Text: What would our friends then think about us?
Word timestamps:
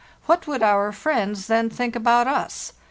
What 0.25 0.47
would 0.47 0.63
our 0.63 0.91
friends 0.91 1.45
then 1.45 1.69
think 1.69 1.95
about 1.95 2.25
us? 2.25 2.73